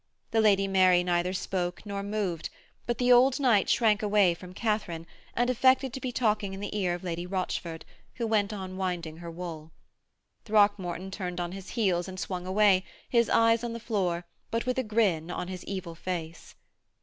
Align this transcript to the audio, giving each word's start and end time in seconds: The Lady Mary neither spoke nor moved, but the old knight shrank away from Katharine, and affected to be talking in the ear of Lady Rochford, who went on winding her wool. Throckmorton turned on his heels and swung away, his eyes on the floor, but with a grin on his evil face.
The 0.31 0.41
Lady 0.41 0.67
Mary 0.67 1.03
neither 1.03 1.31
spoke 1.31 1.85
nor 1.85 2.01
moved, 2.01 2.49
but 2.87 2.97
the 2.97 3.11
old 3.11 3.39
knight 3.39 3.69
shrank 3.69 4.01
away 4.01 4.33
from 4.33 4.51
Katharine, 4.51 5.05
and 5.35 5.47
affected 5.47 5.93
to 5.93 6.01
be 6.01 6.11
talking 6.11 6.55
in 6.55 6.59
the 6.59 6.75
ear 6.75 6.95
of 6.95 7.03
Lady 7.03 7.27
Rochford, 7.27 7.85
who 8.15 8.25
went 8.25 8.51
on 8.51 8.77
winding 8.77 9.17
her 9.17 9.29
wool. 9.29 9.71
Throckmorton 10.43 11.11
turned 11.11 11.39
on 11.39 11.51
his 11.51 11.69
heels 11.77 12.07
and 12.07 12.19
swung 12.19 12.47
away, 12.47 12.83
his 13.09 13.29
eyes 13.29 13.63
on 13.63 13.73
the 13.73 13.79
floor, 13.79 14.25
but 14.49 14.65
with 14.65 14.79
a 14.79 14.83
grin 14.83 15.29
on 15.29 15.49
his 15.49 15.63
evil 15.65 15.93
face. 15.93 16.55